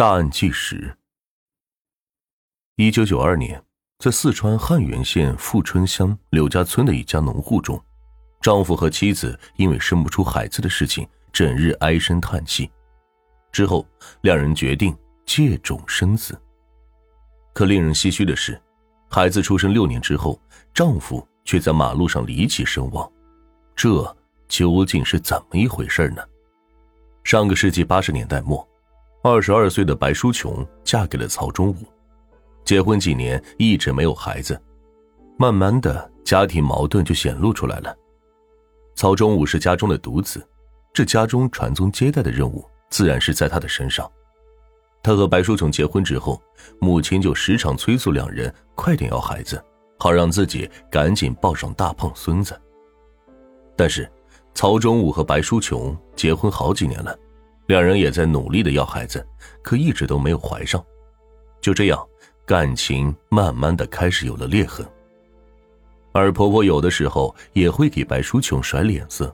[0.00, 0.96] 大案纪实：
[2.76, 3.62] 一九九二年，
[3.98, 7.78] 在四川汉源县富春乡柳家村的一家农户中，
[8.40, 12.70] 丈夫和妻子因为生不出孩子的事情，整日唉声叹气。
[13.52, 13.86] 之后，
[14.22, 16.34] 两人决定借种生子。
[17.52, 18.58] 可令人唏嘘的是，
[19.10, 20.40] 孩子出生六年之后，
[20.72, 23.06] 丈夫却在马路上离奇身亡。
[23.76, 24.16] 这
[24.48, 26.22] 究竟是怎么一回事呢？
[27.22, 28.66] 上个世纪八十年代末。
[29.22, 31.74] 二十二岁的白淑琼嫁给了曹忠武，
[32.64, 34.58] 结婚几年一直没有孩子，
[35.38, 37.94] 慢慢的家庭矛盾就显露出来了。
[38.94, 40.42] 曹忠武是家中的独子，
[40.94, 44.10] 这家中传宗接代的任务自然是在他的身上。
[45.02, 46.40] 他和白淑琼结婚之后，
[46.78, 49.62] 母亲就时常催促两人快点要孩子，
[49.98, 52.58] 好让自己赶紧抱上大胖孙子。
[53.76, 54.10] 但是，
[54.54, 57.14] 曹忠武和白淑琼结婚好几年了。
[57.70, 59.24] 两人也在努力的要孩子，
[59.62, 60.84] 可一直都没有怀上。
[61.60, 62.04] 就这样，
[62.44, 64.84] 感情慢慢的开始有了裂痕。
[66.10, 69.32] 而婆婆有的时候也会给白淑琼甩脸色，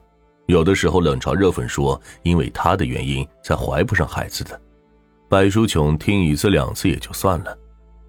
[0.48, 4.60] 有的时候冷嘲热讽说，因为她的原因才怀不上孩子的。
[5.30, 7.56] 白淑琼听一次两次也就算了，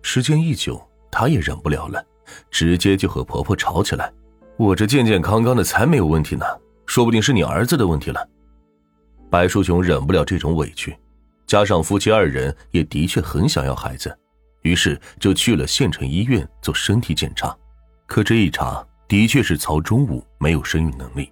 [0.02, 2.06] 时间一久，她也忍不了了，
[2.52, 4.12] 直接就和婆婆吵起来
[4.60, 6.46] ：“我这健健康康的才没有问题呢，
[6.86, 8.28] 说不定是你儿子的问题了。”
[9.30, 10.96] 白淑琼忍不了这种委屈，
[11.46, 14.18] 加上夫妻二人也的确很想要孩子，
[14.62, 17.56] 于是就去了县城医院做身体检查。
[18.06, 21.32] 可这一查，的确是曹忠武没有生育能力，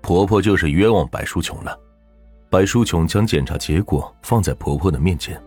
[0.00, 1.78] 婆婆就是冤枉白淑琼了。
[2.48, 5.38] 白淑琼将检查结果放在婆婆的面前，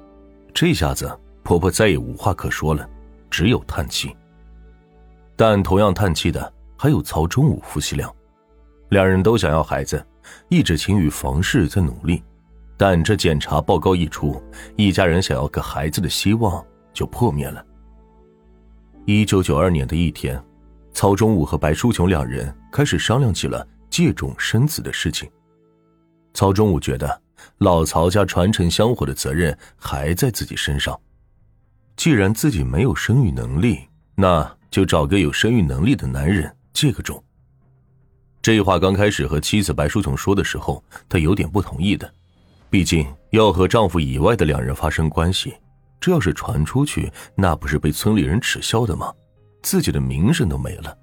[0.54, 2.88] 这下子婆婆再也无话可说了，
[3.32, 4.16] 只有叹气。
[5.36, 8.14] 但同样叹气的还有曹忠武夫妻俩，
[8.90, 10.06] 两人都想要孩子。
[10.48, 12.24] 一直勤于房事，在努力，
[12.78, 14.42] 但这检查报告一出，
[14.76, 17.66] 一家人想要个孩子的希望就破灭了。
[19.06, 20.40] 一九九二年的一天，
[20.94, 25.28] 曹忠武和白淑琼两人开始商量起了借种生子的事情。
[26.36, 27.22] 曹忠武觉得
[27.58, 31.00] 老曹家传承香火的责任还在自己身上，
[31.96, 33.80] 既然自己没有生育能力，
[34.14, 37.24] 那就找个有生育能力的男人借个种。
[38.52, 42.12] 这话刚开始和妻子白淑琼说的时候，她有点不同意的，
[42.68, 45.54] 毕竟要和丈夫以外的两人发生关系，
[46.02, 49.14] 这要是传出去，那不是被村里人耻笑的吗？
[49.62, 50.98] 自己的名声都没了。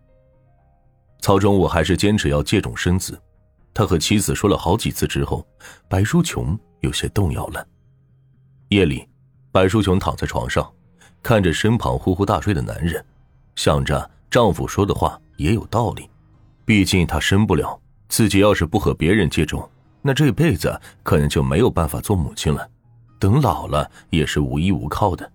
[1.21, 3.17] 曹忠武还是坚持要借种生子，
[3.73, 5.47] 他和妻子说了好几次之后，
[5.89, 7.65] 白淑琼有些动摇了。
[8.71, 9.09] 夜里，
[9.53, 10.69] 白淑琼躺在床上，
[11.23, 13.07] 看着身旁呼呼大睡的男人，
[13.55, 16.11] 想着丈夫说的话也有道理。
[16.67, 19.67] 毕竟她生不了，自己要是不和别人接种，
[20.03, 22.69] 那这辈子可能就没有办法做母亲了。
[23.19, 25.33] 等老了也是无依无靠的。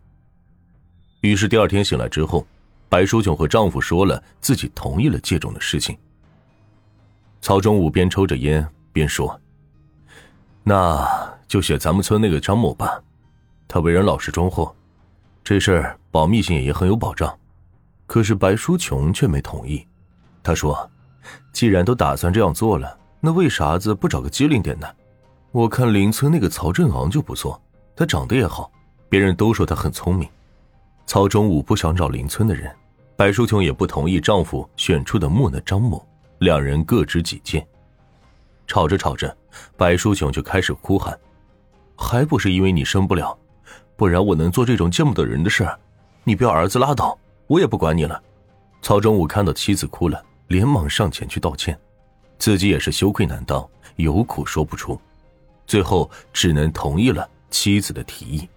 [1.22, 2.46] 于是第二天醒来之后，
[2.90, 5.98] 白淑琼和丈夫说了自己同意了接种的事情。
[7.42, 9.40] 曹忠武边抽着烟边说
[10.64, 11.08] ：“那
[11.48, 13.02] 就选咱们村那个张某吧，
[13.68, 14.76] 他为人老实忠厚，
[15.44, 17.36] 这事儿保密性也很有保障。”
[18.06, 19.88] 可是白淑琼却没同意，
[20.44, 20.92] 她说。
[21.54, 24.96] 既然都打算这样做了，那为啥子不找个机灵点的？
[25.52, 27.62] 我看邻村那个曹振昂就不错，
[27.96, 28.72] 他长得也好，
[29.10, 30.28] 别人都说他很聪明。
[31.06, 32.74] 曹忠武不想找邻村的人，
[33.18, 36.06] 白淑琼也不同意丈夫选出的木讷张某，
[36.40, 37.66] 两人各执己见。
[38.66, 39.36] 吵着吵着，
[39.76, 41.20] 白淑琼就开始哭喊
[41.98, 43.38] ：“还不是因为你生不了，
[43.98, 45.68] 不然我能做这种见不得人的事？
[46.24, 47.18] 你不要儿子拉倒，
[47.48, 48.24] 我也不管你了。”
[48.82, 50.24] 曹忠武看到妻子哭了。
[50.52, 51.80] 连忙上前去道歉，
[52.38, 55.00] 自己也是羞愧难当，有苦说不出，
[55.66, 58.50] 最后只能同意了妻子的提议。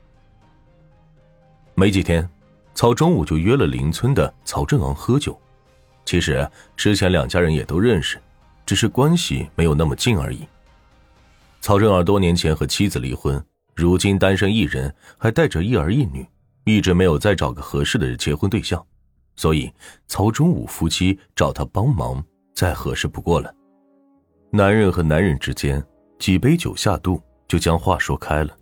[1.76, 2.28] 没几天，
[2.74, 5.40] 曹忠武就约了邻村的曹振昂喝酒。
[6.04, 8.20] 其实之前两家人也都认识，
[8.66, 10.44] 只是关系没有那么近而已。
[11.60, 13.40] 曹振昂多年前和妻子离婚，
[13.72, 16.26] 如今单身一人，还带着一儿一女，
[16.64, 18.84] 一直没有再找个合适的结婚对象。
[19.36, 19.72] 所以，
[20.06, 22.22] 曹忠武夫妻找他帮忙，
[22.54, 23.52] 再合适不过了。
[24.50, 25.84] 男人和男人之间，
[26.18, 28.56] 几杯酒下肚，就将话说开了。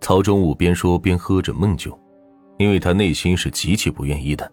[0.00, 1.98] 曹忠武边说边喝着闷酒，
[2.58, 4.50] 因为他内心是极其不愿意的，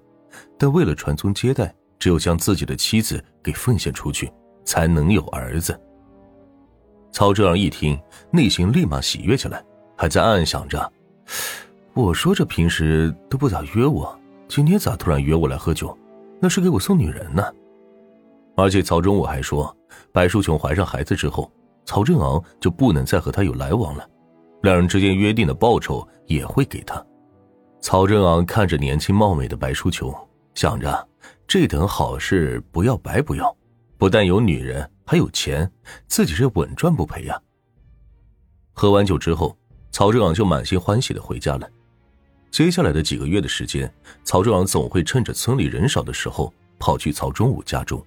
[0.57, 4.29] 但为了传宗接代，只有将自己的妻子给奉献出去，
[4.65, 5.79] 才能有儿子。
[7.13, 7.97] 曹正阳一听，
[8.29, 9.63] 内心立马喜悦起来，
[9.95, 10.91] 还在暗暗想着
[11.95, 15.95] ：“我说这平时都不咋约我。”今天咋突然约我来喝酒？
[16.39, 17.43] 那是给我送女人呢。
[18.55, 19.75] 而且曹忠武还说，
[20.11, 21.51] 白淑琼怀上孩子之后，
[21.85, 24.09] 曹振昂就不能再和他有来往了，
[24.63, 27.03] 两人之间约定的报酬也会给他。
[27.81, 30.13] 曹正昂看着年轻貌美的白淑琼，
[30.55, 31.07] 想着
[31.45, 33.55] 这等好事不要白不要，
[33.97, 35.69] 不但有女人，还有钱，
[36.07, 37.39] 自己是稳赚不赔呀。
[38.73, 39.55] 喝完酒之后，
[39.91, 41.69] 曹正昂就满心欢喜的回家了。
[42.49, 43.91] 接下来的几个月的时间，
[44.23, 48.03] 曹正昂总会趁着村里人少的时候跑去曹忠武家中。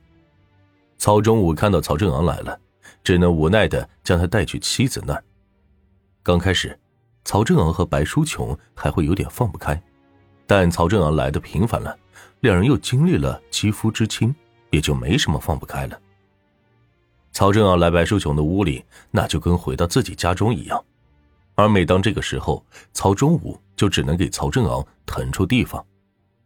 [0.99, 2.59] 曹忠武看到曹正昂来了，
[3.03, 5.25] 只能无奈的将他带去妻子那儿。
[6.23, 6.79] 刚开始，
[7.25, 9.81] 曹正昂和白淑琼还会有点放不开，
[10.47, 11.97] 但曹正昂来的频繁了，
[12.41, 14.35] 两人又经历了肌肤之亲，
[14.71, 15.99] 也就没什么放不开了。
[17.33, 20.85] 曹正昂来白淑琼的屋里，那就跟回到自己家中一样，
[21.55, 25.83] 而每当这个时候，曹忠武就只能给曹振昂腾出地方，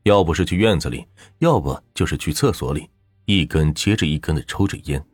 [0.04, 1.04] 要不是去院子里，
[1.38, 2.88] 要不就是去厕所里，
[3.24, 5.04] 一根接着一根的抽着烟。